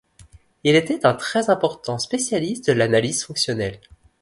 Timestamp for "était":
0.75-1.05